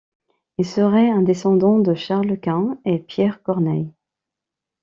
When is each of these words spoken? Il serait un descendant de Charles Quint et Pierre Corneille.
Il 0.57 0.65
serait 0.65 1.11
un 1.11 1.21
descendant 1.21 1.77
de 1.77 1.93
Charles 1.93 2.39
Quint 2.39 2.79
et 2.85 2.97
Pierre 2.97 3.43
Corneille. 3.43 3.93